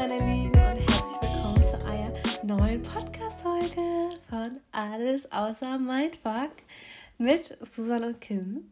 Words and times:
meine 0.00 0.18
Lieben 0.18 0.54
und 0.54 0.78
herzlich 0.78 1.20
willkommen 1.20 1.62
zu 1.62 1.84
einer 1.84 2.12
neuen 2.42 2.82
Podcast-Folge 2.82 4.16
von 4.30 4.58
Alles 4.72 5.30
außer 5.30 5.78
Mindfuck 5.78 6.52
mit 7.18 7.58
Susan 7.60 8.04
und 8.04 8.18
Kim. 8.18 8.70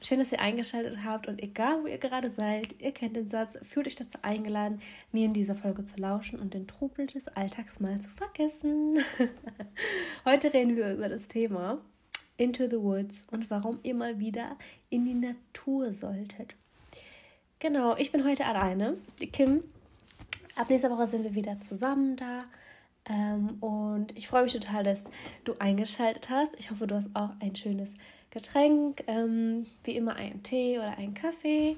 Schön, 0.00 0.20
dass 0.20 0.30
ihr 0.30 0.38
eingeschaltet 0.38 0.98
habt 1.04 1.26
und 1.26 1.42
egal 1.42 1.82
wo 1.82 1.88
ihr 1.88 1.98
gerade 1.98 2.30
seid, 2.30 2.80
ihr 2.80 2.92
kennt 2.92 3.16
den 3.16 3.26
Satz, 3.26 3.58
fühlt 3.64 3.88
euch 3.88 3.96
dazu 3.96 4.18
eingeladen, 4.22 4.80
mir 5.10 5.24
in 5.24 5.34
dieser 5.34 5.56
Folge 5.56 5.82
zu 5.82 5.96
lauschen 5.96 6.38
und 6.38 6.54
den 6.54 6.68
Trubel 6.68 7.08
des 7.08 7.26
Alltags 7.26 7.80
mal 7.80 8.00
zu 8.00 8.10
vergessen. 8.10 8.98
Heute 10.24 10.54
reden 10.54 10.76
wir 10.76 10.94
über 10.94 11.08
das 11.08 11.26
Thema 11.26 11.78
Into 12.36 12.70
the 12.70 12.80
Woods 12.80 13.24
und 13.32 13.50
warum 13.50 13.80
ihr 13.82 13.96
mal 13.96 14.20
wieder 14.20 14.56
in 14.90 15.06
die 15.06 15.14
Natur 15.14 15.92
solltet. 15.92 16.54
Genau, 17.58 17.96
ich 17.96 18.12
bin 18.12 18.22
heute 18.22 18.44
alleine. 18.44 18.98
Kim 19.32 19.64
Ab 20.56 20.70
nächster 20.70 20.90
Woche 20.90 21.06
sind 21.06 21.22
wir 21.22 21.34
wieder 21.34 21.60
zusammen 21.60 22.16
da. 22.16 22.44
Ähm, 23.08 23.58
und 23.60 24.16
ich 24.16 24.26
freue 24.26 24.44
mich 24.44 24.54
total, 24.54 24.84
dass 24.84 25.04
du 25.44 25.52
eingeschaltet 25.58 26.30
hast. 26.30 26.52
Ich 26.58 26.70
hoffe, 26.70 26.86
du 26.86 26.94
hast 26.94 27.14
auch 27.14 27.30
ein 27.40 27.54
schönes 27.54 27.92
Getränk, 28.30 29.04
ähm, 29.06 29.66
wie 29.84 29.96
immer 29.96 30.16
einen 30.16 30.42
Tee 30.42 30.78
oder 30.78 30.96
einen 30.96 31.12
Kaffee. 31.12 31.76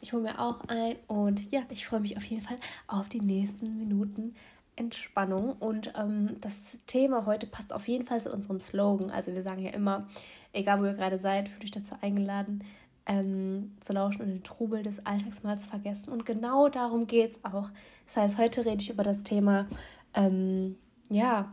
Ich 0.00 0.12
hole 0.12 0.22
mir 0.22 0.38
auch 0.38 0.60
ein 0.68 0.96
und 1.08 1.50
ja, 1.50 1.62
ich 1.70 1.84
freue 1.84 2.00
mich 2.00 2.16
auf 2.16 2.24
jeden 2.24 2.42
Fall 2.42 2.56
auf 2.86 3.08
die 3.08 3.20
nächsten 3.20 3.76
Minuten 3.76 4.36
Entspannung. 4.76 5.52
Und 5.58 5.92
ähm, 5.98 6.36
das 6.40 6.78
Thema 6.86 7.26
heute 7.26 7.48
passt 7.48 7.72
auf 7.72 7.88
jeden 7.88 8.06
Fall 8.06 8.20
zu 8.20 8.32
unserem 8.32 8.60
Slogan. 8.60 9.10
Also 9.10 9.34
wir 9.34 9.42
sagen 9.42 9.62
ja 9.62 9.72
immer, 9.72 10.06
egal 10.52 10.80
wo 10.80 10.84
ihr 10.84 10.94
gerade 10.94 11.18
seid, 11.18 11.48
fühlt 11.48 11.64
euch 11.64 11.70
dazu 11.72 11.96
eingeladen, 12.00 12.64
ähm, 13.10 13.72
zu 13.80 13.92
lauschen 13.92 14.22
und 14.22 14.28
den 14.28 14.42
Trubel 14.44 14.84
des 14.84 15.04
Alltags 15.04 15.42
mal 15.42 15.58
zu 15.58 15.68
vergessen. 15.68 16.10
Und 16.10 16.24
genau 16.24 16.68
darum 16.68 17.08
geht 17.08 17.30
es 17.30 17.44
auch. 17.44 17.68
Das 18.06 18.16
heißt, 18.16 18.38
heute 18.38 18.64
rede 18.64 18.80
ich 18.80 18.90
über 18.90 19.02
das 19.02 19.24
Thema 19.24 19.66
ähm, 20.14 20.76
ja, 21.08 21.52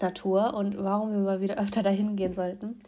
Natur 0.00 0.54
und 0.54 0.76
warum 0.82 1.12
wir 1.12 1.20
mal 1.20 1.40
wieder 1.40 1.56
öfter 1.62 1.84
dahin 1.84 2.16
gehen 2.16 2.34
sollten. 2.34 2.80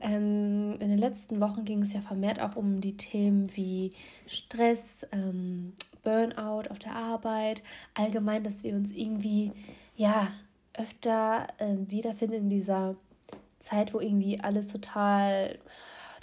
Ähm, 0.00 0.72
in 0.80 0.88
den 0.88 0.98
letzten 0.98 1.38
Wochen 1.40 1.66
ging 1.66 1.82
es 1.82 1.92
ja 1.92 2.00
vermehrt 2.00 2.40
auch 2.40 2.56
um 2.56 2.80
die 2.80 2.96
Themen 2.96 3.54
wie 3.54 3.92
Stress, 4.26 5.06
ähm, 5.12 5.74
Burnout 6.02 6.70
auf 6.70 6.78
der 6.78 6.96
Arbeit, 6.96 7.62
allgemein, 7.92 8.42
dass 8.42 8.64
wir 8.64 8.74
uns 8.74 8.90
irgendwie 8.90 9.52
ja 9.96 10.28
öfter 10.74 11.46
äh, 11.58 11.76
wiederfinden 11.88 12.36
in 12.36 12.50
dieser 12.50 12.96
Zeit, 13.58 13.92
wo 13.92 14.00
irgendwie 14.00 14.40
alles 14.40 14.68
total 14.68 15.58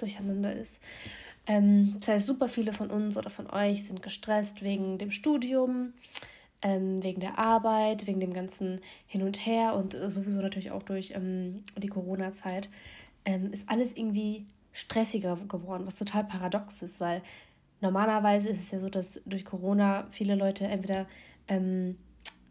durcheinander 0.01 0.53
ist. 0.53 0.79
Ähm, 1.47 1.95
das 1.99 2.07
heißt, 2.09 2.27
super 2.27 2.47
viele 2.47 2.73
von 2.73 2.89
uns 2.89 3.17
oder 3.17 3.29
von 3.29 3.49
euch 3.49 3.85
sind 3.85 4.01
gestresst 4.01 4.63
wegen 4.63 4.97
dem 4.97 5.11
Studium, 5.11 5.93
ähm, 6.61 7.03
wegen 7.03 7.19
der 7.19 7.39
Arbeit, 7.39 8.05
wegen 8.07 8.19
dem 8.19 8.33
ganzen 8.33 8.79
Hin 9.07 9.23
und 9.23 9.45
Her 9.45 9.73
und 9.73 9.93
sowieso 9.93 10.41
natürlich 10.41 10.71
auch 10.71 10.83
durch 10.83 11.13
ähm, 11.15 11.63
die 11.77 11.87
Corona-Zeit. 11.87 12.69
Ähm, 13.25 13.51
ist 13.51 13.69
alles 13.69 13.95
irgendwie 13.95 14.45
stressiger 14.71 15.35
geworden, 15.47 15.85
was 15.85 15.97
total 15.97 16.23
paradox 16.23 16.81
ist, 16.81 16.99
weil 16.99 17.21
normalerweise 17.81 18.49
ist 18.49 18.61
es 18.61 18.71
ja 18.71 18.79
so, 18.79 18.89
dass 18.89 19.21
durch 19.25 19.45
Corona 19.45 20.07
viele 20.11 20.35
Leute 20.35 20.65
entweder 20.65 21.07
ähm, 21.47 21.97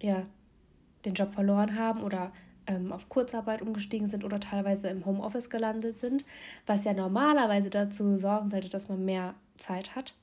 ja, 0.03 0.27
den 1.05 1.15
Job 1.15 1.33
verloren 1.33 1.79
haben 1.79 2.03
oder 2.03 2.33
ähm, 2.67 2.93
auf 2.93 3.09
Kurzarbeit 3.09 3.63
umgestiegen 3.63 4.09
sind 4.09 4.25
oder 4.25 4.41
teilweise 4.41 4.89
im 4.89 5.05
Homeoffice 5.07 5.51
gelandet 5.51 5.97
sind, 5.97 6.25
was 6.67 6.85
ja 6.85 6.93
normalerweise 6.93 7.71
dazu 7.71 8.19
sorgen 8.19 8.49
sollte, 8.49 8.69
dass 8.69 8.89
man 8.89 9.05
mehr 9.05 9.35
Zeit 9.57 9.95
hat. 9.95 10.15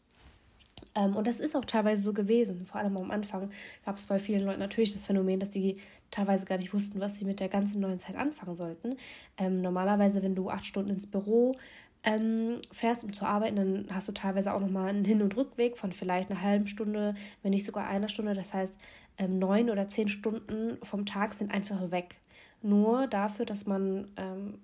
Ähm, 0.96 1.16
und 1.16 1.28
das 1.28 1.40
ist 1.40 1.56
auch 1.56 1.66
teilweise 1.66 2.02
so 2.02 2.14
gewesen. 2.14 2.66
Vor 2.66 2.82
allem 2.82 2.98
am 2.98 3.12
Anfang 3.12 3.50
gab 3.86 3.98
es 3.98 4.08
bei 4.08 4.20
vielen 4.20 4.46
Leuten 4.46 4.60
natürlich 4.60 4.94
das 4.94 5.06
Phänomen, 5.06 5.40
dass 5.40 5.52
die 5.52 5.78
teilweise 6.12 6.46
gar 6.46 6.58
nicht 6.58 6.74
wussten, 6.74 7.00
was 7.00 7.20
sie 7.20 7.26
mit 7.26 7.40
der 7.40 7.50
ganzen 7.50 7.82
neuen 7.82 8.00
Zeit 8.00 8.16
anfangen 8.16 8.56
sollten. 8.56 8.98
Ähm, 9.38 9.62
normalerweise, 9.62 10.24
wenn 10.24 10.36
du 10.36 10.50
acht 10.50 10.66
Stunden 10.66 10.90
ins 10.90 11.08
Büro 11.08 11.56
ähm, 12.04 12.62
fährst, 12.72 13.04
um 13.04 13.14
zu 13.14 13.26
arbeiten, 13.26 13.56
dann 13.56 13.86
hast 13.92 14.08
du 14.08 14.12
teilweise 14.12 14.54
auch 14.54 14.60
nochmal 14.60 14.90
einen 14.90 15.06
Hin- 15.06 15.22
und 15.22 15.36
Rückweg 15.36 15.78
von 15.78 15.92
vielleicht 15.92 16.32
einer 16.32 16.42
halben 16.42 16.68
Stunde, 16.68 17.16
wenn 17.44 17.52
nicht 17.52 17.66
sogar 17.66 17.88
einer 17.88 18.08
Stunde. 18.08 18.34
Das 18.34 18.54
heißt, 18.54 18.76
ähm, 19.18 19.40
neun 19.40 19.70
oder 19.70 19.88
zehn 19.88 20.08
Stunden 20.08 20.78
vom 20.84 21.06
Tag 21.06 21.34
sind 21.34 21.54
einfach 21.54 21.92
weg 21.92 22.16
nur 22.62 23.08
dafür, 23.08 23.46
dass 23.46 23.66
man 23.66 24.08
ähm, 24.18 24.60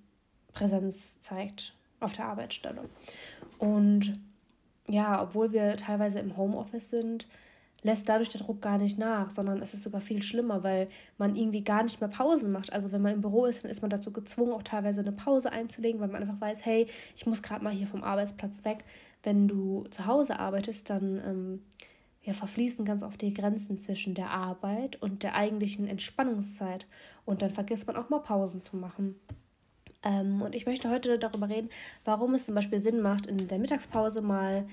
Präsenz 0.54 1.20
zeigt 1.20 1.76
auf 2.00 2.14
der 2.14 2.26
Arbeitsstelle. 2.26 2.90
Und 3.60 4.20
ja, 4.88 5.22
obwohl 5.22 5.52
wir 5.52 5.76
teilweise 5.78 6.20
im 6.20 6.36
Homeoffice 6.36 6.90
sind, 6.90 7.28
lässt 7.84 8.08
dadurch 8.08 8.30
der 8.30 8.42
Druck 8.42 8.62
gar 8.62 8.78
nicht 8.78 8.98
nach, 8.98 9.30
sondern 9.30 9.62
es 9.62 9.74
ist 9.74 9.84
sogar 9.84 10.02
viel 10.02 10.24
schlimmer, 10.24 10.64
weil 10.64 10.88
man 11.18 11.36
irgendwie 11.36 11.64
gar 11.64 11.84
nicht 11.84 12.00
mehr 12.00 12.10
Pausen 12.10 12.52
macht. 12.52 12.72
Also 12.72 12.92
wenn 12.92 13.02
man 13.02 13.14
im 13.14 13.22
Büro 13.22 13.46
ist, 13.46 13.64
dann 13.64 13.72
ist 13.72 13.82
man 13.82 13.90
dazu 13.90 14.12
gezwungen, 14.12 14.54
auch 14.54 14.64
teilweise 14.64 15.02
eine 15.02 15.12
Pause 15.12 15.52
einzulegen, 15.52 16.00
weil 16.00 16.08
man 16.08 16.22
einfach 16.22 16.40
weiß, 16.40 16.66
hey, 16.66 16.88
ich 17.16 17.26
muss 17.26 17.42
gerade 17.42 17.64
mal 17.64 17.74
hier 17.74 17.88
vom 17.88 18.04
Arbeitsplatz 18.04 18.64
weg. 18.64 18.86
Wenn 19.22 19.48
du 19.48 19.86
zu 19.90 20.06
Hause 20.06 20.40
arbeitest, 20.40 20.90
dann 20.90 21.22
ähm, 21.26 21.62
ja, 22.24 22.34
verfließen 22.34 22.86
ganz 22.86 23.04
oft 23.04 23.22
die 23.22 23.34
Grenzen 23.34 23.78
zwischen 23.78 24.14
der 24.14 24.32
Arbeit 24.32 25.02
und 25.02 25.24
der 25.24 25.36
eigentlichen 25.36 25.88
Entspannungszeit. 25.88 26.86
Und 27.26 27.42
dann 27.42 27.52
vergisst 27.52 27.88
man 27.88 27.98
auch 27.98 28.10
mal 28.10 28.20
Pausen 28.20 28.62
zu 28.62 28.78
machen. 28.78 29.16
Ähm, 30.04 30.42
und 30.42 30.56
ich 30.56 30.66
möchte 30.66 30.90
heute 30.90 31.20
darüber 31.20 31.50
reden, 31.50 31.70
warum 32.06 32.34
es 32.34 32.46
zum 32.46 32.56
Beispiel 32.56 32.80
Sinn 32.80 33.02
macht, 33.02 33.26
in 33.26 33.48
der 33.48 33.60
Mittagspause 33.60 34.22
mal 34.22 34.66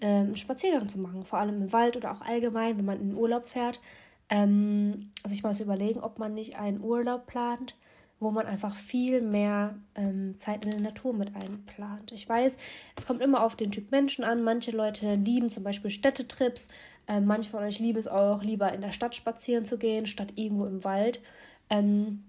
ähm, 0.00 0.36
Spaziergang 0.36 0.88
zu 0.88 0.98
machen. 0.98 1.24
Vor 1.24 1.38
allem 1.38 1.62
im 1.62 1.72
Wald 1.72 1.96
oder 1.96 2.12
auch 2.12 2.22
allgemein, 2.22 2.78
wenn 2.78 2.84
man 2.84 3.00
in 3.00 3.10
den 3.10 3.18
Urlaub 3.18 3.46
fährt. 3.46 3.80
Ähm, 4.28 5.10
sich 5.26 5.42
mal 5.42 5.54
zu 5.54 5.64
überlegen, 5.64 6.00
ob 6.00 6.18
man 6.18 6.34
nicht 6.34 6.56
einen 6.56 6.80
Urlaub 6.80 7.26
plant, 7.26 7.76
wo 8.22 8.30
man 8.30 8.46
einfach 8.46 8.76
viel 8.76 9.20
mehr 9.20 9.74
ähm, 9.94 10.38
Zeit 10.38 10.64
in 10.64 10.70
der 10.70 10.80
Natur 10.80 11.12
mit 11.12 11.34
einplant. 11.34 12.12
Ich 12.12 12.28
weiß, 12.28 12.56
es 12.96 13.06
kommt 13.06 13.20
immer 13.20 13.42
auf 13.42 13.56
den 13.56 13.70
Typ 13.70 13.90
Menschen 13.90 14.24
an. 14.24 14.42
Manche 14.42 14.70
Leute 14.70 15.14
lieben 15.16 15.50
zum 15.50 15.64
Beispiel 15.64 15.90
Städtetrips. 15.90 16.68
Äh, 17.08 17.20
manche 17.20 17.50
von 17.50 17.62
euch 17.62 17.78
lieben 17.78 17.98
es 17.98 18.08
auch, 18.08 18.42
lieber 18.42 18.72
in 18.72 18.80
der 18.80 18.92
Stadt 18.92 19.14
spazieren 19.14 19.64
zu 19.64 19.76
gehen, 19.76 20.06
statt 20.06 20.32
irgendwo 20.36 20.66
im 20.66 20.84
Wald. 20.84 21.20
Ähm, 21.68 22.22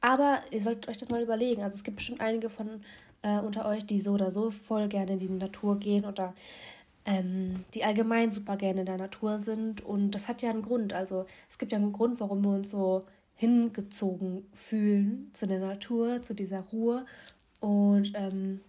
aber 0.00 0.40
ihr 0.50 0.60
solltet 0.60 0.88
euch 0.88 0.96
das 0.96 1.08
mal 1.10 1.22
überlegen. 1.22 1.62
Also 1.62 1.76
es 1.76 1.84
gibt 1.84 1.96
bestimmt 1.96 2.20
einige 2.20 2.48
von 2.48 2.82
äh, 3.22 3.38
unter 3.40 3.66
euch, 3.66 3.84
die 3.84 4.00
so 4.00 4.12
oder 4.12 4.30
so 4.30 4.50
voll 4.50 4.88
gerne 4.88 5.12
in 5.12 5.18
die 5.18 5.28
Natur 5.28 5.78
gehen 5.78 6.04
oder 6.04 6.34
ähm, 7.04 7.64
die 7.74 7.84
allgemein 7.84 8.30
super 8.30 8.56
gerne 8.56 8.80
in 8.80 8.86
der 8.86 8.98
Natur 8.98 9.38
sind. 9.38 9.84
Und 9.84 10.12
das 10.12 10.28
hat 10.28 10.42
ja 10.42 10.50
einen 10.50 10.62
Grund. 10.62 10.92
Also 10.92 11.26
es 11.48 11.58
gibt 11.58 11.72
ja 11.72 11.78
einen 11.78 11.92
Grund, 11.92 12.20
warum 12.20 12.44
wir 12.44 12.50
uns 12.50 12.70
so 12.70 13.04
hingezogen 13.40 14.44
fühlen 14.52 15.30
zu 15.32 15.46
der 15.46 15.60
Natur, 15.60 16.20
zu 16.20 16.34
dieser 16.34 16.60
Ruhe. 16.60 17.06
Und 17.58 18.12
ähm, 18.14 18.60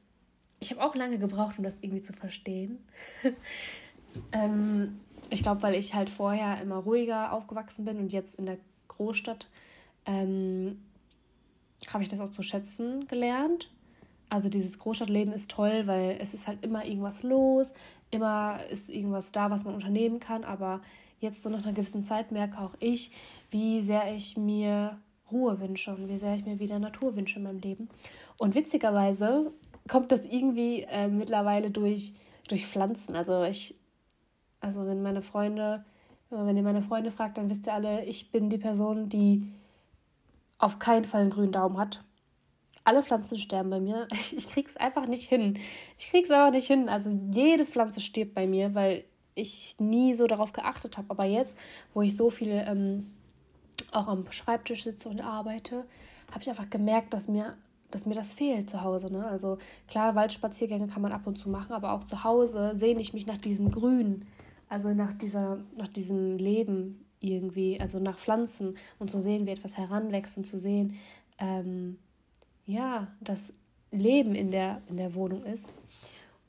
ich 0.61 0.71
habe 0.71 0.81
auch 0.81 0.95
lange 0.95 1.17
gebraucht, 1.17 1.57
um 1.57 1.65
das 1.65 1.79
irgendwie 1.81 2.01
zu 2.01 2.13
verstehen. 2.13 2.79
ähm, 4.31 5.01
ich 5.29 5.43
glaube, 5.43 5.61
weil 5.61 5.75
ich 5.75 5.93
halt 5.93 6.09
vorher 6.09 6.61
immer 6.61 6.77
ruhiger 6.77 7.33
aufgewachsen 7.33 7.83
bin 7.83 7.97
und 7.97 8.13
jetzt 8.13 8.35
in 8.35 8.45
der 8.45 8.59
Großstadt 8.87 9.49
ähm, 10.05 10.79
habe 11.91 12.03
ich 12.03 12.09
das 12.09 12.21
auch 12.21 12.29
zu 12.29 12.41
schätzen 12.41 13.07
gelernt. 13.07 13.69
Also 14.29 14.47
dieses 14.47 14.79
Großstadtleben 14.79 15.33
ist 15.33 15.51
toll, 15.51 15.85
weil 15.85 16.17
es 16.21 16.33
ist 16.33 16.47
halt 16.47 16.63
immer 16.63 16.85
irgendwas 16.85 17.23
los, 17.23 17.73
immer 18.09 18.61
ist 18.69 18.89
irgendwas 18.89 19.33
da, 19.33 19.51
was 19.51 19.65
man 19.65 19.75
unternehmen 19.75 20.21
kann, 20.21 20.45
aber 20.45 20.79
jetzt 21.21 21.43
so 21.43 21.49
nach 21.49 21.63
einer 21.63 21.73
gewissen 21.73 22.03
Zeit 22.03 22.31
merke 22.31 22.59
auch 22.59 22.75
ich, 22.79 23.11
wie 23.51 23.79
sehr 23.79 24.13
ich 24.13 24.35
mir 24.37 24.99
Ruhe 25.31 25.59
wünsche 25.59 25.93
und 25.95 26.09
wie 26.09 26.17
sehr 26.17 26.35
ich 26.35 26.45
mir 26.45 26.59
wieder 26.59 26.79
Natur 26.79 27.15
wünsche 27.15 27.37
in 27.39 27.43
meinem 27.43 27.59
Leben. 27.59 27.89
Und 28.37 28.55
witzigerweise 28.55 29.53
kommt 29.87 30.11
das 30.11 30.25
irgendwie 30.25 30.81
äh, 30.81 31.07
mittlerweile 31.07 31.71
durch, 31.71 32.13
durch 32.49 32.65
Pflanzen. 32.65 33.15
Also 33.15 33.43
ich, 33.43 33.75
also 34.59 34.85
wenn 34.85 35.01
meine 35.01 35.21
Freunde, 35.21 35.85
wenn 36.29 36.57
ihr 36.57 36.63
meine 36.63 36.81
Freunde 36.81 37.11
fragt, 37.11 37.37
dann 37.37 37.49
wisst 37.49 37.67
ihr 37.67 37.73
alle, 37.73 38.03
ich 38.05 38.31
bin 38.31 38.49
die 38.49 38.57
Person, 38.57 39.07
die 39.07 39.45
auf 40.57 40.79
keinen 40.79 41.05
Fall 41.05 41.21
einen 41.21 41.29
grünen 41.29 41.51
Daumen 41.51 41.77
hat. 41.77 42.03
Alle 42.83 43.03
Pflanzen 43.03 43.37
sterben 43.37 43.69
bei 43.69 43.79
mir. 43.79 44.07
Ich 44.31 44.47
krieg's 44.47 44.75
einfach 44.75 45.05
nicht 45.05 45.29
hin. 45.29 45.59
Ich 45.99 46.09
krieg's 46.09 46.31
einfach 46.31 46.51
nicht 46.51 46.67
hin. 46.67 46.89
Also 46.89 47.09
jede 47.31 47.65
Pflanze 47.65 48.01
stirbt 48.01 48.33
bei 48.33 48.47
mir, 48.47 48.73
weil 48.73 49.03
ich 49.35 49.75
nie 49.79 50.13
so 50.13 50.27
darauf 50.27 50.53
geachtet 50.53 50.97
habe. 50.97 51.09
Aber 51.09 51.25
jetzt, 51.25 51.57
wo 51.93 52.01
ich 52.01 52.15
so 52.15 52.29
viel 52.29 52.63
ähm, 52.67 53.11
auch 53.91 54.07
am 54.07 54.31
Schreibtisch 54.31 54.83
sitze 54.83 55.09
und 55.09 55.21
arbeite, 55.21 55.85
habe 56.29 56.41
ich 56.41 56.49
einfach 56.49 56.69
gemerkt, 56.69 57.13
dass 57.13 57.27
mir, 57.27 57.55
dass 57.89 58.05
mir 58.05 58.15
das 58.15 58.33
fehlt 58.33 58.69
zu 58.69 58.81
Hause. 58.81 59.11
Ne? 59.11 59.25
Also 59.25 59.57
klar, 59.87 60.15
Waldspaziergänge 60.15 60.87
kann 60.87 61.01
man 61.01 61.11
ab 61.11 61.27
und 61.27 61.37
zu 61.37 61.49
machen, 61.49 61.73
aber 61.73 61.93
auch 61.93 62.03
zu 62.03 62.23
Hause 62.23 62.71
sehne 62.73 63.01
ich 63.01 63.13
mich 63.13 63.27
nach 63.27 63.37
diesem 63.37 63.71
Grün, 63.71 64.25
also 64.69 64.89
nach, 64.93 65.13
dieser, 65.13 65.59
nach 65.75 65.89
diesem 65.89 66.37
Leben 66.37 67.05
irgendwie, 67.19 67.79
also 67.79 67.99
nach 67.99 68.17
Pflanzen 68.17 68.77
und 68.99 69.09
zu 69.09 69.19
sehen, 69.19 69.45
wie 69.45 69.51
etwas 69.51 69.77
heranwächst 69.77 70.37
und 70.37 70.45
zu 70.45 70.57
sehen, 70.57 70.97
ähm, 71.37 71.99
ja, 72.65 73.07
dass 73.19 73.53
Leben 73.91 74.33
in 74.35 74.51
der, 74.51 74.81
in 74.87 74.97
der 74.97 75.13
Wohnung 75.13 75.43
ist. 75.43 75.67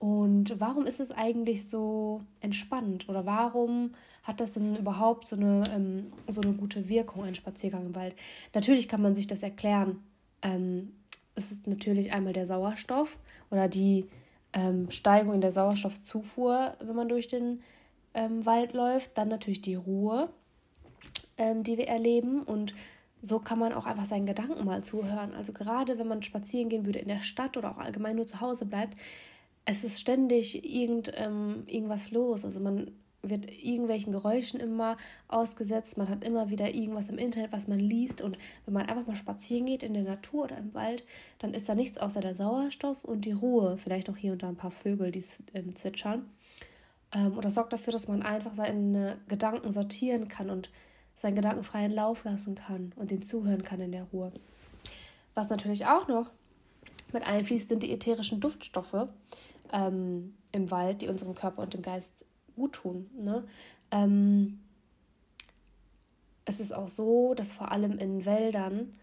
Und 0.03 0.59
warum 0.59 0.85
ist 0.85 0.99
es 0.99 1.13
eigentlich 1.13 1.69
so 1.69 2.23
entspannt? 2.41 3.09
Oder 3.09 3.25
warum 3.25 3.93
hat 4.25 4.41
das 4.41 4.55
denn 4.55 4.75
überhaupt 4.75 5.29
so 5.29 5.37
eine, 5.37 5.63
ähm, 5.73 6.13
so 6.27 6.41
eine 6.41 6.55
gute 6.55 6.89
Wirkung, 6.89 7.23
ein 7.23 7.37
Spaziergang 7.37 7.87
im 7.87 7.95
Wald? 7.95 8.17
Natürlich 8.53 8.89
kann 8.89 9.01
man 9.01 9.15
sich 9.15 9.29
das 9.29 9.45
erklären. 9.45 10.03
Ähm, 10.43 10.91
es 11.37 11.53
ist 11.53 11.69
natürlich 11.69 12.13
einmal 12.13 12.33
der 12.33 12.47
Sauerstoff 12.47 13.21
oder 13.53 13.69
die 13.69 14.09
ähm, 14.53 14.91
Steigung 14.91 15.35
in 15.35 15.41
der 15.41 15.53
Sauerstoffzufuhr, 15.53 16.77
wenn 16.81 16.97
man 16.97 17.09
durch 17.09 17.29
den 17.29 17.63
ähm, 18.13 18.45
Wald 18.45 18.73
läuft. 18.73 19.17
Dann 19.17 19.29
natürlich 19.29 19.63
die 19.63 19.77
Ruhe, 19.77 20.31
ähm, 21.37 21.63
die 21.63 21.79
wir 21.79 21.87
erleben. 21.87 22.43
Und 22.43 22.75
so 23.21 23.39
kann 23.39 23.61
man 23.61 23.73
auch 23.73 23.87
einfach 23.87 24.07
seinen 24.07 24.27
Gedanken 24.27 24.65
mal 24.65 24.83
zuhören. 24.83 25.33
Also 25.33 25.53
gerade 25.53 26.01
wenn 26.01 26.09
man 26.09 26.25
spazieren 26.25 26.71
gehen 26.71 26.87
würde 26.87 26.99
in 26.99 27.07
der 27.07 27.21
Stadt 27.21 27.57
oder 27.57 27.71
auch 27.71 27.79
allgemein 27.79 28.17
nur 28.17 28.27
zu 28.27 28.41
Hause 28.41 28.67
bleibt, 28.67 28.97
es 29.65 29.85
ist 29.85 30.01
ständig 30.01 30.65
irgend, 30.65 31.13
ähm, 31.15 31.65
irgendwas 31.67 32.11
los. 32.11 32.45
Also 32.45 32.61
man 32.61 32.91
wird 33.23 33.51
irgendwelchen 33.63 34.13
Geräuschen 34.13 34.59
immer 34.59 34.97
ausgesetzt, 35.29 35.97
man 35.97 36.09
hat 36.09 36.25
immer 36.25 36.51
wieder 36.51 36.75
irgendwas 36.75 37.09
im 37.09 37.19
Internet, 37.19 37.53
was 37.53 37.69
man 37.69 37.79
liest 37.79 38.21
und 38.21 38.37
wenn 38.65 38.75
man 38.75 38.87
einfach 38.87 39.07
mal 39.07 39.15
spazieren 39.15 39.67
geht 39.67 39.85
in 39.85 39.95
der 39.95 40.03
Natur 40.03 40.45
oder 40.45 40.59
im 40.59 40.75
Wald, 40.75 41.05
dann 41.39 41.55
ist 41.55 41.69
da 41.69 41.77
nichts 41.77 41.99
außer 41.99 42.21
der 42.21 42.35
Sauerstoff 42.35 43.05
und 43.05 43.25
die 43.25 43.33
Ruhe, 43.33 43.77
vielleicht 43.77 44.11
auch 44.11 44.17
hier 44.17 44.33
und 44.33 44.43
da 44.43 44.49
ein 44.49 44.57
paar 44.57 44.73
Vögel, 44.73 45.13
die 45.13 45.25
ähm, 45.55 45.75
zwitschern. 45.77 46.29
Ähm, 47.15 47.35
und 47.35 47.45
das 47.45 47.55
sorgt 47.55 47.73
dafür, 47.73 47.93
dass 47.93 48.09
man 48.09 48.23
einfach 48.23 48.55
seine 48.55 49.19
Gedanken 49.29 49.71
sortieren 49.71 50.27
kann 50.27 50.51
und 50.51 50.71
seinen 51.15 51.37
Gedanken 51.37 51.63
freien 51.63 51.93
Lauf 51.93 52.25
lassen 52.25 52.57
kann 52.57 52.93
und 52.97 53.13
den 53.13 53.23
zuhören 53.23 53.63
kann 53.63 53.81
in 53.81 53.93
der 53.93 54.05
Ruhe. 54.13 54.33
Was 55.35 55.49
natürlich 55.49 55.87
auch 55.87 56.09
noch 56.09 56.31
mit 57.13 57.25
einfließt, 57.25 57.69
sind 57.69 57.83
die 57.83 57.93
ätherischen 57.93 58.41
Duftstoffe 58.41 59.09
ähm, 59.73 60.35
im 60.53 60.71
Wald, 60.71 61.03
die 61.03 61.09
unserem 61.09 61.35
Körper 61.35 61.63
und 61.63 61.75
dem 61.75 61.83
Geist 61.83 62.25
gut 62.57 62.75
tun. 62.75 63.11
Ne? 63.21 63.45
Ähm, 63.91 64.61
es 66.45 66.61
ist 66.61 66.73
auch 66.73 66.89
so, 66.89 67.35
dass 67.35 67.53
vor 67.53 67.73
allem 67.73 67.99
in 67.99 68.25
Wäldern 68.25 68.95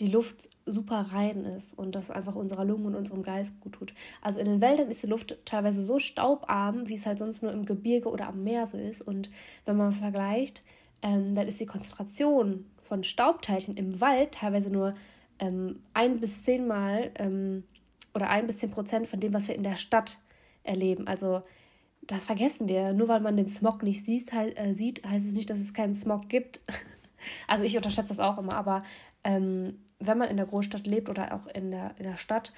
die 0.00 0.08
Luft 0.08 0.48
super 0.66 1.06
rein 1.12 1.44
ist 1.44 1.76
und 1.78 1.94
das 1.94 2.10
einfach 2.10 2.34
unserer 2.34 2.64
Lunge 2.64 2.88
und 2.88 2.94
unserem 2.96 3.22
Geist 3.22 3.58
gut 3.60 3.74
tut. 3.74 3.94
Also 4.22 4.40
in 4.40 4.46
den 4.46 4.60
Wäldern 4.60 4.90
ist 4.90 5.02
die 5.02 5.08
Luft 5.08 5.38
teilweise 5.44 5.82
so 5.82 5.98
staubarm, 5.98 6.88
wie 6.88 6.94
es 6.94 7.06
halt 7.06 7.18
sonst 7.18 7.42
nur 7.42 7.52
im 7.52 7.64
Gebirge 7.64 8.10
oder 8.10 8.28
am 8.28 8.42
Meer 8.42 8.66
so 8.66 8.76
ist. 8.76 9.02
Und 9.02 9.30
wenn 9.64 9.76
man 9.76 9.92
vergleicht, 9.92 10.62
ähm, 11.02 11.34
dann 11.34 11.46
ist 11.46 11.60
die 11.60 11.66
Konzentration 11.66 12.66
von 12.82 13.04
Staubteilchen 13.04 13.76
im 13.76 14.00
Wald 14.00 14.32
teilweise 14.32 14.70
nur 14.70 14.94
ähm, 15.38 15.80
ein 15.92 16.20
bis 16.20 16.42
zehnmal 16.42 17.10
ähm, 17.16 17.64
oder 18.14 18.30
ein 18.30 18.46
bis 18.46 18.58
zehn 18.58 18.70
Prozent 18.70 19.06
von 19.06 19.20
dem, 19.20 19.32
was 19.32 19.48
wir 19.48 19.54
in 19.54 19.62
der 19.62 19.76
Stadt 19.76 20.18
erleben. 20.62 21.06
Also 21.06 21.42
das 22.06 22.24
vergessen 22.24 22.68
wir. 22.68 22.92
Nur 22.92 23.08
weil 23.08 23.20
man 23.20 23.36
den 23.36 23.48
Smog 23.48 23.82
nicht 23.82 24.04
sieht, 24.04 24.32
äh, 24.32 24.72
sieht 24.72 25.04
heißt 25.04 25.26
es 25.26 25.34
nicht, 25.34 25.50
dass 25.50 25.60
es 25.60 25.74
keinen 25.74 25.94
Smog 25.94 26.28
gibt. 26.28 26.60
also 27.48 27.64
ich 27.64 27.76
unterschätze 27.76 28.08
das 28.08 28.20
auch 28.20 28.38
immer, 28.38 28.54
aber 28.54 28.82
ähm, 29.22 29.78
wenn 29.98 30.18
man 30.18 30.28
in 30.28 30.36
der 30.36 30.46
Großstadt 30.46 30.86
lebt 30.86 31.08
oder 31.08 31.34
auch 31.34 31.46
in 31.46 31.70
der, 31.70 31.94
in 31.98 32.04
der 32.04 32.16
Stadt, 32.16 32.52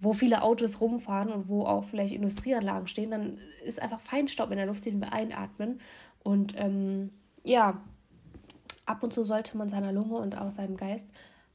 wo 0.00 0.12
viele 0.12 0.42
Autos 0.42 0.80
rumfahren 0.80 1.32
und 1.32 1.48
wo 1.48 1.64
auch 1.64 1.84
vielleicht 1.84 2.14
Industrieanlagen 2.14 2.86
stehen, 2.86 3.10
dann 3.10 3.38
ist 3.64 3.80
einfach 3.80 4.00
Feinstaub 4.00 4.50
in 4.50 4.56
der 4.56 4.66
Luft, 4.66 4.84
den 4.84 5.00
wir 5.00 5.12
einatmen. 5.12 5.80
Und 6.22 6.54
ähm, 6.56 7.10
ja, 7.42 7.80
ab 8.86 9.02
und 9.02 9.12
zu 9.12 9.24
sollte 9.24 9.56
man 9.56 9.68
seiner 9.68 9.92
Lunge 9.92 10.16
und 10.16 10.36
auch 10.38 10.50
seinem 10.50 10.76
Geist 10.76 11.08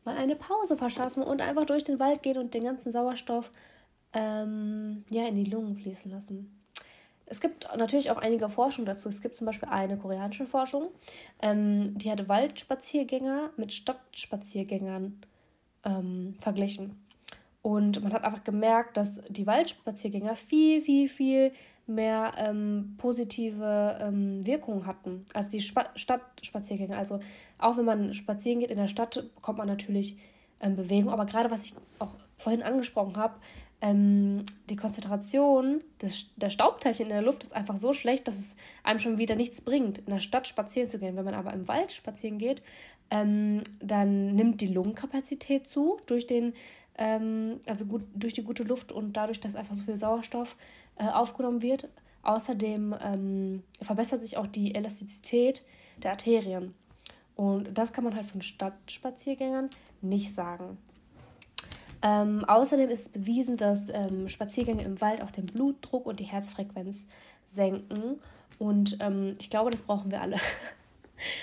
mal 0.06 0.16
eine 0.18 0.36
Pause 0.36 0.78
verschaffen 0.78 1.24
und 1.24 1.42
einfach 1.42 1.66
durch 1.66 1.84
den 1.84 2.00
Wald 2.00 2.24
gehen 2.24 2.38
und 2.38 2.54
den 2.54 2.64
ganzen 2.64 2.92
Sauerstoff 2.92 3.52
ähm, 4.14 5.04
ja, 5.10 5.28
in 5.28 5.36
die 5.36 5.50
Lungen 5.50 5.76
fließen 5.76 6.12
lassen. 6.12 6.60
Es 7.26 7.40
gibt 7.40 7.68
natürlich 7.76 8.12
auch 8.12 8.18
einige 8.18 8.50
Forschung 8.50 8.86
dazu. 8.86 9.10
Es 9.10 9.22
gibt 9.22 9.36
zum 9.36 9.46
Beispiel 9.46 9.70
eine 9.70 9.98
koreanische 9.98 10.46
Forschung, 10.46 10.90
ähm, 11.42 11.98
die 11.98 12.12
hat 12.12 12.28
Waldspaziergänger 12.28 13.52
mit 13.58 13.74
Stadtspaziergängern 13.74 15.22
ähm, 15.86 16.36
verglichen. 16.40 17.04
Und 17.62 18.04
man 18.04 18.12
hat 18.12 18.26
einfach 18.26 18.44
gemerkt, 18.44 18.98
dass 18.98 19.22
die 19.30 19.48
Waldspaziergänger 19.48 20.36
viel, 20.36 20.82
viel, 20.82 21.08
viel 21.08 21.52
mehr 21.86 22.32
ähm, 22.38 22.96
positive 22.98 23.98
ähm, 24.02 24.46
Wirkungen 24.46 24.86
hatten 24.86 25.26
als 25.34 25.50
die 25.50 25.62
Spa 25.62 25.90
Stadtspaziergänge. 25.96 26.98
Also 26.98 27.20
auch 27.58 27.78
wenn 27.78 27.86
man 27.86 28.14
spazieren 28.14 28.60
geht 28.60 28.72
in 28.72 28.78
der 28.78 28.88
Stadt, 28.88 29.24
bekommt 29.36 29.58
man 29.58 29.68
natürlich 29.68 30.18
ähm, 30.62 30.76
Bewegung. 30.76 31.12
Aber 31.12 31.26
gerade 31.26 31.52
was 31.52 31.66
ich 31.66 31.74
auch 32.00 32.16
vorhin 32.38 32.64
angesprochen 32.64 33.18
habe, 33.18 33.36
ähm, 33.82 34.44
die 34.70 34.78
Konzentration 34.78 35.82
des, 36.02 36.28
der 36.38 36.50
Staubteilchen 36.50 37.08
in 37.08 37.12
der 37.12 37.22
Luft 37.22 37.44
ist 37.44 37.54
einfach 37.54 37.76
so 37.76 37.92
schlecht, 37.92 38.30
dass 38.30 38.40
es 38.40 38.56
einem 38.84 39.00
schon 39.00 39.18
wieder 39.18 39.36
nichts 39.36 39.60
bringt, 39.60 39.98
in 39.98 40.06
der 40.06 40.20
Stadt 40.20 40.48
spazieren 40.48 40.88
zu 40.88 41.00
gehen. 41.00 41.18
Wenn 41.18 41.26
man 41.26 41.34
aber 41.34 41.52
im 41.52 41.68
Wald 41.68 41.92
spazieren 41.92 42.38
geht, 42.38 42.62
ähm, 43.12 43.62
dann 43.82 44.36
nimmt 44.36 44.62
die 44.62 44.68
Lungenkapazität 44.68 45.68
zu 45.68 46.00
durch 46.06 46.28
den 46.28 46.54
ähm, 46.98 47.60
also 47.66 47.86
gut, 47.86 48.04
durch 48.16 48.34
die 48.34 48.44
gute 48.44 48.64
Luft 48.64 48.92
und 48.92 49.14
dadurch, 49.14 49.40
dass 49.40 49.56
einfach 49.56 49.76
so 49.76 49.84
viel 49.84 49.98
Sauerstoff 49.98 50.56
äh, 50.98 51.08
aufgenommen 51.08 51.62
wird. 51.62 51.90
Außerdem 52.24 52.96
ähm, 53.02 53.64
verbessert 53.82 54.22
sich 54.22 54.38
auch 54.38 54.48
die 54.48 54.76
Elastizität 54.76 55.64
der 55.98 56.12
Arterien. 56.12 56.74
Und 57.36 57.78
das 57.78 57.94
kann 57.94 58.04
man 58.04 58.16
halt 58.16 58.26
von 58.26 58.42
Stadtspaziergängern 58.42 59.70
nicht 60.02 60.34
sagen. 60.34 60.78
Ähm, 62.02 62.44
außerdem 62.46 62.90
ist 62.90 63.14
bewiesen, 63.14 63.58
dass 63.58 63.90
ähm, 63.90 64.28
Spaziergänge 64.28 64.84
im 64.84 65.00
Wald 65.00 65.22
auch 65.22 65.32
den 65.32 65.46
Blutdruck 65.46 66.06
und 66.06 66.20
die 66.20 66.26
Herzfrequenz 66.26 67.08
senken. 67.46 68.18
Und 68.60 68.98
ähm, 69.00 69.36
ich 69.40 69.50
glaube, 69.50 69.72
das 69.72 69.82
brauchen 69.82 70.12
wir 70.12 70.22
alle. 70.22 70.38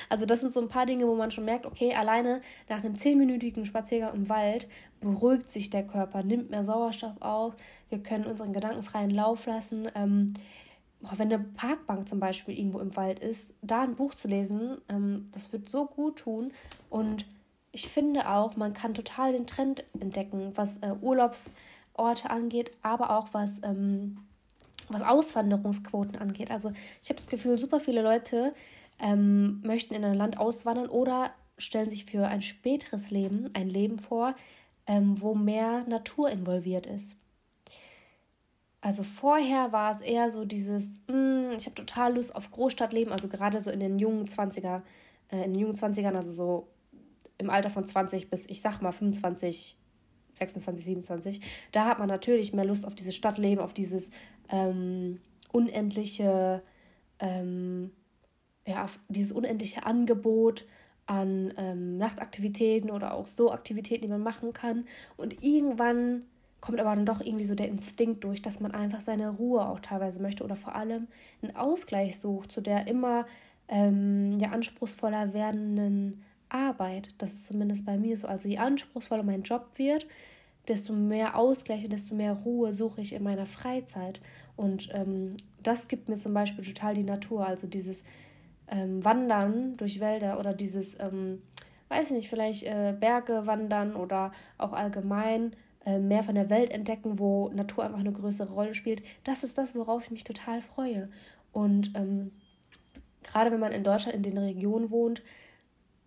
Also 0.08 0.26
das 0.26 0.40
sind 0.40 0.52
so 0.52 0.60
ein 0.60 0.68
paar 0.68 0.86
Dinge, 0.86 1.06
wo 1.06 1.14
man 1.14 1.30
schon 1.30 1.44
merkt, 1.44 1.66
okay, 1.66 1.94
alleine 1.94 2.40
nach 2.68 2.84
einem 2.84 2.96
zehnminütigen 2.96 3.66
Spaziergang 3.66 4.14
im 4.14 4.28
Wald 4.28 4.68
beruhigt 5.00 5.50
sich 5.50 5.70
der 5.70 5.86
Körper, 5.86 6.22
nimmt 6.22 6.50
mehr 6.50 6.64
Sauerstoff 6.64 7.20
auf, 7.20 7.54
wir 7.88 8.02
können 8.02 8.26
unseren 8.26 8.52
Gedanken 8.52 8.82
freien 8.82 9.10
Lauf 9.10 9.46
lassen. 9.46 9.88
Ähm, 9.94 10.34
wenn 11.00 11.32
eine 11.32 11.38
Parkbank 11.38 12.08
zum 12.08 12.20
Beispiel 12.20 12.58
irgendwo 12.58 12.78
im 12.78 12.94
Wald 12.96 13.20
ist, 13.20 13.54
da 13.62 13.82
ein 13.82 13.96
Buch 13.96 14.14
zu 14.14 14.28
lesen, 14.28 14.78
ähm, 14.88 15.28
das 15.32 15.52
wird 15.52 15.68
so 15.68 15.86
gut 15.86 16.16
tun. 16.20 16.52
Und 16.90 17.24
ich 17.72 17.88
finde 17.88 18.28
auch, 18.28 18.56
man 18.56 18.72
kann 18.72 18.94
total 18.94 19.32
den 19.32 19.46
Trend 19.46 19.84
entdecken, 19.98 20.52
was 20.54 20.78
äh, 20.78 20.94
Urlaubsorte 21.00 22.28
angeht, 22.28 22.72
aber 22.82 23.16
auch 23.16 23.28
was, 23.32 23.60
ähm, 23.62 24.18
was 24.88 25.02
Auswanderungsquoten 25.02 26.16
angeht. 26.16 26.50
Also 26.50 26.72
ich 27.02 27.08
habe 27.08 27.16
das 27.18 27.28
Gefühl, 27.28 27.58
super 27.58 27.80
viele 27.80 28.02
Leute 28.02 28.52
ähm, 29.00 29.60
möchten 29.62 29.94
in 29.94 30.04
ein 30.04 30.16
Land 30.16 30.38
auswandern 30.38 30.88
oder 30.88 31.30
stellen 31.58 31.90
sich 31.90 32.04
für 32.04 32.26
ein 32.26 32.42
späteres 32.42 33.10
Leben 33.10 33.50
ein 33.54 33.68
Leben 33.68 33.98
vor, 33.98 34.34
ähm, 34.86 35.20
wo 35.20 35.34
mehr 35.34 35.84
Natur 35.86 36.30
involviert 36.30 36.86
ist. 36.86 37.16
Also 38.80 39.02
vorher 39.02 39.72
war 39.72 39.92
es 39.92 40.00
eher 40.00 40.30
so 40.30 40.44
dieses, 40.44 41.02
mh, 41.06 41.14
hm, 41.14 41.50
ich 41.56 41.66
habe 41.66 41.74
total 41.74 42.14
Lust 42.14 42.34
auf 42.34 42.50
Großstadtleben, 42.50 43.12
also 43.12 43.28
gerade 43.28 43.60
so 43.60 43.70
in 43.70 43.80
den 43.80 43.98
jungen 43.98 44.26
20er, 44.26 44.82
äh, 45.30 45.44
in 45.44 45.52
den 45.52 45.60
jungen 45.60 45.76
20ern, 45.76 46.14
also 46.14 46.32
so 46.32 46.68
im 47.36 47.50
Alter 47.50 47.70
von 47.70 47.86
20 47.86 48.30
bis, 48.30 48.46
ich 48.46 48.60
sag 48.60 48.80
mal, 48.80 48.92
25, 48.92 49.76
26, 50.32 50.84
27, 50.84 51.40
da 51.72 51.84
hat 51.84 51.98
man 51.98 52.08
natürlich 52.08 52.52
mehr 52.52 52.64
Lust 52.64 52.86
auf 52.86 52.94
dieses 52.94 53.14
Stadtleben, 53.14 53.62
auf 53.62 53.74
dieses 53.74 54.10
ähm, 54.48 55.20
unendliche 55.52 56.62
ähm, 57.18 57.92
ja, 58.70 58.86
dieses 59.08 59.32
unendliche 59.32 59.84
Angebot 59.84 60.66
an 61.06 61.52
ähm, 61.56 61.98
Nachtaktivitäten 61.98 62.90
oder 62.90 63.14
auch 63.14 63.26
so 63.26 63.50
Aktivitäten, 63.50 64.02
die 64.02 64.08
man 64.08 64.22
machen 64.22 64.52
kann. 64.52 64.84
Und 65.16 65.42
irgendwann 65.42 66.22
kommt 66.60 66.78
aber 66.78 66.94
dann 66.94 67.06
doch 67.06 67.20
irgendwie 67.20 67.44
so 67.44 67.54
der 67.54 67.68
Instinkt 67.68 68.22
durch, 68.24 68.42
dass 68.42 68.60
man 68.60 68.72
einfach 68.72 69.00
seine 69.00 69.30
Ruhe 69.30 69.66
auch 69.66 69.80
teilweise 69.80 70.20
möchte 70.20 70.44
oder 70.44 70.56
vor 70.56 70.74
allem 70.74 71.08
einen 71.42 71.56
Ausgleich 71.56 72.18
sucht 72.18 72.52
zu 72.52 72.60
der 72.60 72.86
immer 72.86 73.26
ähm, 73.68 74.38
ja, 74.38 74.50
anspruchsvoller 74.50 75.32
werdenden 75.32 76.22
Arbeit. 76.48 77.14
Das 77.18 77.32
ist 77.32 77.46
zumindest 77.46 77.86
bei 77.86 77.96
mir 77.96 78.16
so. 78.16 78.28
Also 78.28 78.48
je 78.48 78.58
anspruchsvoller 78.58 79.22
mein 79.22 79.42
Job 79.42 79.70
wird, 79.76 80.06
desto 80.68 80.92
mehr 80.92 81.36
Ausgleich 81.36 81.84
und 81.84 81.92
desto 81.92 82.14
mehr 82.14 82.34
Ruhe 82.34 82.72
suche 82.72 83.00
ich 83.00 83.14
in 83.14 83.22
meiner 83.22 83.46
Freizeit. 83.46 84.20
Und 84.56 84.90
ähm, 84.92 85.30
das 85.62 85.88
gibt 85.88 86.08
mir 86.08 86.16
zum 86.16 86.34
Beispiel 86.34 86.64
total 86.64 86.94
die 86.94 87.04
Natur. 87.04 87.46
Also 87.46 87.66
dieses 87.66 88.04
ähm, 88.70 89.04
Wandern 89.04 89.76
durch 89.76 90.00
Wälder 90.00 90.38
oder 90.38 90.54
dieses, 90.54 90.98
ähm, 91.00 91.42
weiß 91.88 92.06
ich 92.06 92.16
nicht, 92.16 92.28
vielleicht 92.28 92.62
äh, 92.62 92.94
Berge 92.98 93.46
wandern 93.46 93.96
oder 93.96 94.32
auch 94.58 94.72
allgemein 94.72 95.54
äh, 95.84 95.98
mehr 95.98 96.22
von 96.22 96.34
der 96.34 96.50
Welt 96.50 96.70
entdecken, 96.70 97.18
wo 97.18 97.48
Natur 97.48 97.84
einfach 97.84 98.00
eine 98.00 98.12
größere 98.12 98.52
Rolle 98.52 98.74
spielt. 98.74 99.02
Das 99.24 99.44
ist 99.44 99.58
das, 99.58 99.74
worauf 99.74 100.04
ich 100.04 100.10
mich 100.10 100.24
total 100.24 100.60
freue. 100.60 101.08
Und 101.52 101.92
ähm, 101.94 102.32
gerade 103.22 103.50
wenn 103.50 103.60
man 103.60 103.72
in 103.72 103.84
Deutschland 103.84 104.16
in 104.16 104.22
den 104.22 104.38
Regionen 104.38 104.90
wohnt, 104.90 105.22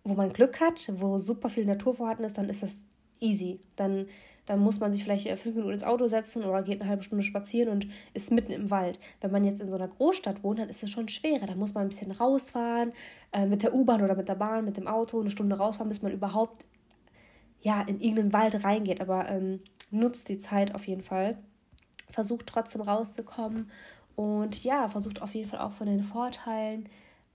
wo 0.04 0.14
man 0.14 0.32
Glück 0.32 0.60
hat, 0.60 0.90
wo 0.96 1.18
super 1.18 1.48
viel 1.48 1.64
Natur 1.64 1.94
vorhanden 1.94 2.24
ist, 2.24 2.38
dann 2.38 2.48
ist 2.48 2.62
das 2.62 2.84
easy. 3.20 3.60
Dann, 3.76 4.06
dann 4.46 4.60
muss 4.60 4.80
man 4.80 4.92
sich 4.92 5.02
vielleicht 5.02 5.26
äh, 5.26 5.36
fünf 5.36 5.54
Minuten 5.56 5.74
ins 5.74 5.84
Auto 5.84 6.06
setzen 6.06 6.44
oder 6.44 6.62
geht 6.62 6.80
eine 6.80 6.88
halbe 6.88 7.02
Stunde 7.02 7.22
spazieren 7.22 7.70
und 7.70 7.86
ist 8.12 8.30
mitten 8.30 8.52
im 8.52 8.70
Wald. 8.70 8.98
Wenn 9.20 9.30
man 9.30 9.44
jetzt 9.44 9.60
in 9.60 9.68
so 9.68 9.74
einer 9.74 9.88
Großstadt 9.88 10.42
wohnt, 10.42 10.58
dann 10.58 10.68
ist 10.68 10.82
es 10.82 10.90
schon 10.90 11.08
schwerer. 11.08 11.46
Da 11.46 11.54
muss 11.54 11.74
man 11.74 11.84
ein 11.84 11.88
bisschen 11.88 12.12
rausfahren, 12.12 12.92
äh, 13.32 13.46
mit 13.46 13.62
der 13.62 13.74
U-Bahn 13.74 14.02
oder 14.02 14.16
mit 14.16 14.28
der 14.28 14.34
Bahn, 14.34 14.64
mit 14.64 14.76
dem 14.76 14.86
Auto, 14.86 15.20
eine 15.20 15.30
Stunde 15.30 15.56
rausfahren, 15.56 15.88
bis 15.88 16.02
man 16.02 16.12
überhaupt 16.12 16.66
ja, 17.60 17.80
in 17.82 18.00
irgendeinen 18.00 18.32
Wald 18.32 18.64
reingeht. 18.64 19.00
Aber 19.00 19.28
ähm, 19.28 19.60
nutzt 19.90 20.28
die 20.28 20.38
Zeit 20.38 20.74
auf 20.74 20.86
jeden 20.86 21.02
Fall. 21.02 21.38
Versucht 22.10 22.46
trotzdem 22.46 22.82
rauszukommen 22.82 23.70
und 24.14 24.62
ja, 24.62 24.88
versucht 24.88 25.22
auf 25.22 25.34
jeden 25.34 25.48
Fall 25.48 25.60
auch 25.60 25.72
von 25.72 25.86
den 25.86 26.02
Vorteilen 26.02 26.88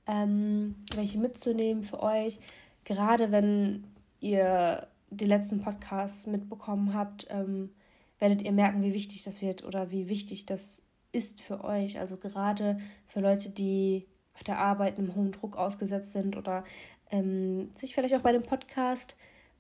ähm, 0.10 0.76
welche 0.96 1.20
mitzunehmen 1.20 1.84
für 1.84 2.02
euch. 2.02 2.40
Gerade 2.84 3.32
wenn 3.32 3.84
ihr 4.20 4.88
die 5.10 5.26
letzten 5.26 5.62
Podcasts 5.62 6.28
mitbekommen 6.28 6.94
habt, 6.94 7.28
ähm, 7.30 7.72
werdet 8.20 8.42
ihr 8.42 8.52
merken, 8.52 8.84
wie 8.84 8.94
wichtig 8.94 9.24
das 9.24 9.42
wird 9.42 9.64
oder 9.64 9.92
wie 9.92 10.10
wichtig 10.10 10.46
das 10.46 10.82
ist 11.12 11.42
für 11.42 11.64
euch. 11.64 12.00
Also 12.00 12.18
gerade 12.18 12.78
für 13.08 13.20
Leute, 13.20 13.50
die 13.50 14.06
auf 14.34 14.44
der 14.44 14.60
Arbeit 14.60 14.98
einem 14.98 15.16
hohen 15.16 15.32
Druck 15.32 15.58
ausgesetzt 15.58 16.12
sind 16.12 16.38
oder 16.38 16.64
ähm, 17.12 17.72
sich 17.76 17.94
vielleicht 17.94 18.16
auch 18.16 18.22
bei 18.22 18.32
dem 18.32 18.44
Podcast 18.44 19.16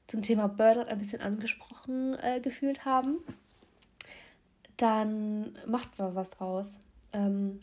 zum 0.07 0.21
Thema 0.21 0.47
Burnout 0.47 0.89
ein 0.89 0.97
bisschen 0.99 1.21
angesprochen 1.21 2.15
äh, 2.15 2.39
gefühlt 2.39 2.85
haben, 2.85 3.17
dann 4.77 5.53
macht 5.67 5.97
mal 5.99 6.15
was 6.15 6.29
draus. 6.29 6.79
Ähm, 7.13 7.59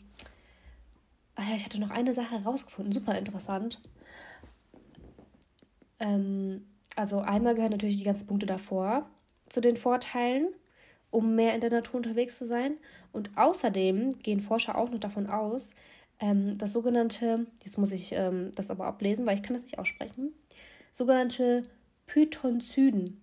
ah 1.35 1.43
ja, 1.49 1.55
ich 1.55 1.65
hatte 1.65 1.79
noch 1.79 1.89
eine 1.89 2.13
Sache 2.13 2.43
rausgefunden, 2.43 2.93
super 2.93 3.17
interessant. 3.17 3.81
Ähm, 5.99 6.65
also 6.97 7.19
einmal 7.19 7.53
gehören 7.53 7.71
natürlich 7.71 7.99
die 7.99 8.03
ganzen 8.03 8.25
Punkte 8.25 8.47
davor 8.47 9.07
zu 9.49 9.61
den 9.61 9.77
Vorteilen, 9.77 10.47
um 11.11 11.35
mehr 11.35 11.53
in 11.53 11.61
der 11.61 11.69
Natur 11.69 11.97
unterwegs 11.97 12.37
zu 12.37 12.45
sein. 12.45 12.77
Und 13.13 13.29
außerdem 13.37 14.19
gehen 14.19 14.41
Forscher 14.41 14.75
auch 14.75 14.89
noch 14.89 14.99
davon 14.99 15.27
aus, 15.27 15.71
ähm, 16.19 16.57
das 16.57 16.73
sogenannte, 16.73 17.45
jetzt 17.63 17.77
muss 17.77 17.91
ich 17.91 18.13
ähm, 18.13 18.51
das 18.55 18.71
aber 18.71 18.85
ablesen, 18.85 19.27
weil 19.27 19.35
ich 19.35 19.43
kann 19.43 19.53
das 19.53 19.63
nicht 19.63 19.77
aussprechen, 19.77 20.33
sogenannte 20.91 21.63
Pythonzyden, 22.07 23.21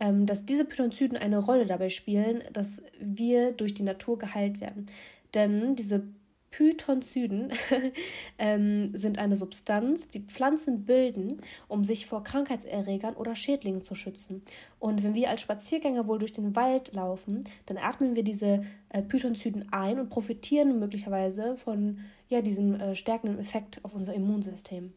ähm, 0.00 0.26
dass 0.26 0.44
diese 0.44 0.64
Pythonzyden 0.64 1.16
eine 1.16 1.38
Rolle 1.38 1.66
dabei 1.66 1.90
spielen, 1.90 2.42
dass 2.52 2.82
wir 2.98 3.52
durch 3.52 3.72
die 3.72 3.84
Natur 3.84 4.18
geheilt 4.18 4.60
werden. 4.60 4.86
Denn 5.32 5.76
diese 5.76 6.02
Pythonzyden 6.50 7.52
ähm, 8.38 8.94
sind 8.94 9.18
eine 9.18 9.36
Substanz, 9.36 10.08
die 10.08 10.20
Pflanzen 10.20 10.84
bilden, 10.84 11.40
um 11.68 11.84
sich 11.84 12.06
vor 12.06 12.24
Krankheitserregern 12.24 13.14
oder 13.14 13.34
Schädlingen 13.34 13.82
zu 13.82 13.94
schützen. 13.94 14.42
Und 14.78 15.02
wenn 15.02 15.14
wir 15.14 15.30
als 15.30 15.42
Spaziergänger 15.42 16.06
wohl 16.08 16.18
durch 16.18 16.32
den 16.32 16.56
Wald 16.56 16.92
laufen, 16.92 17.44
dann 17.66 17.78
atmen 17.78 18.16
wir 18.16 18.24
diese 18.24 18.62
äh, 18.88 19.02
Pythonzyden 19.02 19.72
ein 19.72 20.00
und 20.00 20.10
profitieren 20.10 20.78
möglicherweise 20.80 21.56
von 21.56 22.00
ja, 22.28 22.42
diesem 22.42 22.74
äh, 22.74 22.94
stärkenden 22.96 23.38
Effekt 23.38 23.80
auf 23.84 23.94
unser 23.94 24.14
Immunsystem. 24.14 24.92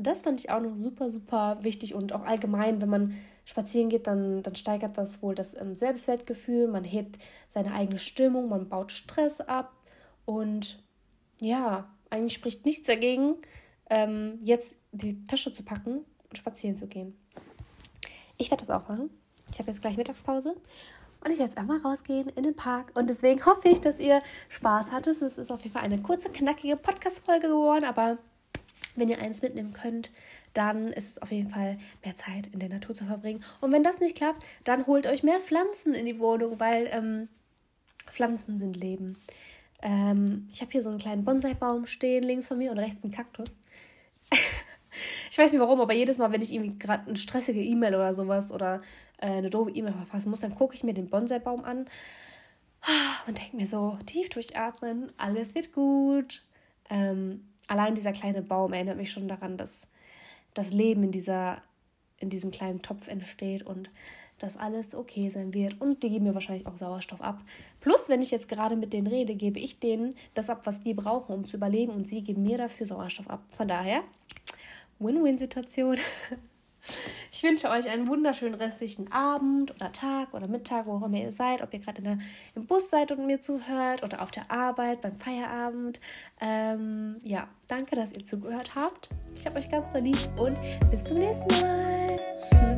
Das 0.00 0.22
fand 0.22 0.38
ich 0.38 0.50
auch 0.50 0.60
noch 0.60 0.76
super, 0.76 1.10
super 1.10 1.58
wichtig 1.62 1.92
und 1.94 2.12
auch 2.12 2.24
allgemein, 2.24 2.80
wenn 2.80 2.88
man 2.88 3.14
spazieren 3.44 3.88
geht, 3.88 4.06
dann, 4.06 4.44
dann 4.44 4.54
steigert 4.54 4.96
das 4.96 5.22
wohl 5.22 5.34
das 5.34 5.60
ähm, 5.60 5.74
Selbstwertgefühl, 5.74 6.68
man 6.68 6.84
hebt 6.84 7.18
seine 7.48 7.72
eigene 7.72 7.98
Stimmung, 7.98 8.48
man 8.48 8.68
baut 8.68 8.92
Stress 8.92 9.40
ab 9.40 9.72
und 10.28 10.78
ja, 11.40 11.88
eigentlich 12.10 12.34
spricht 12.34 12.66
nichts 12.66 12.86
dagegen, 12.86 13.36
ähm, 13.88 14.38
jetzt 14.42 14.76
die 14.92 15.24
Tasche 15.26 15.52
zu 15.52 15.62
packen 15.62 16.04
und 16.28 16.36
spazieren 16.36 16.76
zu 16.76 16.86
gehen. 16.86 17.18
Ich 18.36 18.50
werde 18.50 18.60
das 18.60 18.68
auch 18.68 18.86
machen. 18.90 19.08
Ich 19.50 19.58
habe 19.58 19.70
jetzt 19.70 19.80
gleich 19.80 19.96
Mittagspause 19.96 20.50
und 20.50 21.30
ich 21.30 21.38
werde 21.38 21.44
jetzt 21.50 21.56
einmal 21.56 21.78
rausgehen 21.78 22.28
in 22.28 22.42
den 22.42 22.54
Park. 22.54 22.92
Und 22.94 23.08
deswegen 23.08 23.46
hoffe 23.46 23.70
ich, 23.70 23.80
dass 23.80 23.98
ihr 23.98 24.20
Spaß 24.50 24.92
hattet. 24.92 25.16
Es 25.22 25.38
ist 25.38 25.50
auf 25.50 25.62
jeden 25.62 25.72
Fall 25.72 25.82
eine 25.82 26.02
kurze, 26.02 26.28
knackige 26.28 26.76
Podcast-Folge 26.76 27.48
geworden, 27.48 27.86
aber 27.86 28.18
wenn 28.96 29.08
ihr 29.08 29.20
eins 29.20 29.40
mitnehmen 29.40 29.72
könnt, 29.72 30.10
dann 30.52 30.88
ist 30.88 31.08
es 31.08 31.22
auf 31.22 31.32
jeden 31.32 31.48
Fall 31.48 31.78
mehr 32.04 32.16
Zeit 32.16 32.48
in 32.48 32.58
der 32.58 32.68
Natur 32.68 32.94
zu 32.94 33.06
verbringen. 33.06 33.42
Und 33.62 33.72
wenn 33.72 33.82
das 33.82 33.98
nicht 33.98 34.18
klappt, 34.18 34.44
dann 34.64 34.86
holt 34.86 35.06
euch 35.06 35.22
mehr 35.22 35.40
Pflanzen 35.40 35.94
in 35.94 36.04
die 36.04 36.18
Wohnung, 36.18 36.60
weil 36.60 36.86
ähm, 36.92 37.28
Pflanzen 38.10 38.58
sind 38.58 38.76
Leben. 38.76 39.16
Ähm, 39.82 40.48
ich 40.50 40.60
habe 40.60 40.72
hier 40.72 40.82
so 40.82 40.90
einen 40.90 40.98
kleinen 40.98 41.24
Bonsai-Baum 41.24 41.86
stehen, 41.86 42.24
links 42.24 42.48
von 42.48 42.58
mir 42.58 42.70
und 42.70 42.78
rechts 42.78 43.04
einen 43.04 43.12
Kaktus. 43.12 43.58
ich 45.30 45.38
weiß 45.38 45.52
nicht 45.52 45.60
warum, 45.60 45.80
aber 45.80 45.92
jedes 45.92 46.18
Mal, 46.18 46.32
wenn 46.32 46.42
ich 46.42 46.52
irgendwie 46.52 46.78
gerade 46.78 47.06
eine 47.06 47.16
stressige 47.16 47.62
E-Mail 47.62 47.94
oder 47.94 48.14
sowas 48.14 48.50
oder 48.50 48.82
äh, 49.18 49.26
eine 49.26 49.50
doofe 49.50 49.70
E-Mail 49.70 49.92
verfassen 49.92 50.30
muss, 50.30 50.40
dann 50.40 50.54
gucke 50.54 50.74
ich 50.74 50.82
mir 50.82 50.94
den 50.94 51.08
Bonsai-Baum 51.08 51.64
an 51.64 51.86
und 53.26 53.38
denke 53.38 53.56
mir 53.56 53.66
so, 53.66 53.98
tief 54.06 54.28
durchatmen, 54.30 55.12
alles 55.16 55.54
wird 55.54 55.72
gut. 55.72 56.44
Ähm, 56.90 57.44
allein 57.68 57.94
dieser 57.94 58.12
kleine 58.12 58.42
Baum 58.42 58.72
erinnert 58.72 58.96
mich 58.96 59.12
schon 59.12 59.28
daran, 59.28 59.56
dass 59.56 59.86
das 60.54 60.72
Leben 60.72 61.04
in, 61.04 61.12
dieser, 61.12 61.62
in 62.18 62.30
diesem 62.30 62.50
kleinen 62.50 62.82
Topf 62.82 63.06
entsteht 63.06 63.62
und 63.62 63.90
dass 64.38 64.56
alles 64.56 64.94
okay 64.94 65.30
sein 65.30 65.54
wird. 65.54 65.80
Und 65.80 66.02
die 66.02 66.10
geben 66.10 66.24
mir 66.24 66.34
wahrscheinlich 66.34 66.66
auch 66.66 66.76
Sauerstoff 66.76 67.20
ab. 67.20 67.40
Plus, 67.80 68.08
wenn 68.08 68.22
ich 68.22 68.30
jetzt 68.30 68.48
gerade 68.48 68.76
mit 68.76 68.92
denen 68.92 69.06
rede, 69.06 69.34
gebe 69.34 69.58
ich 69.58 69.78
denen 69.78 70.14
das 70.34 70.50
ab, 70.50 70.62
was 70.64 70.80
die 70.80 70.94
brauchen, 70.94 71.34
um 71.34 71.44
zu 71.44 71.56
überleben. 71.56 71.92
Und 71.92 72.08
sie 72.08 72.22
geben 72.22 72.42
mir 72.42 72.58
dafür 72.58 72.86
Sauerstoff 72.86 73.28
ab. 73.28 73.42
Von 73.50 73.68
daher, 73.68 74.02
Win-Win-Situation. 74.98 75.98
Ich 77.30 77.42
wünsche 77.42 77.68
euch 77.68 77.88
einen 77.88 78.08
wunderschönen 78.08 78.54
restlichen 78.54 79.12
Abend 79.12 79.74
oder 79.74 79.92
Tag 79.92 80.32
oder 80.32 80.48
Mittag, 80.48 80.86
wo 80.86 80.94
auch 80.94 81.02
immer 81.02 81.18
ihr 81.18 81.32
seid, 81.32 81.62
ob 81.62 81.72
ihr 81.74 81.80
gerade 81.80 82.18
im 82.54 82.66
Bus 82.66 82.88
seid 82.90 83.12
und 83.12 83.26
mir 83.26 83.40
zuhört 83.40 84.02
oder 84.02 84.22
auf 84.22 84.30
der 84.30 84.50
Arbeit 84.50 85.02
beim 85.02 85.18
Feierabend. 85.20 86.00
Ähm, 86.40 87.16
ja, 87.22 87.48
danke, 87.68 87.94
dass 87.94 88.12
ihr 88.12 88.24
zugehört 88.24 88.74
habt. 88.74 89.10
Ich 89.34 89.46
habe 89.46 89.58
euch 89.58 89.70
ganz 89.70 89.90
verliebt 89.90 90.28
und 90.36 90.58
bis 90.90 91.04
zum 91.04 91.18
nächsten 91.18 91.60
Mal. 91.60 92.77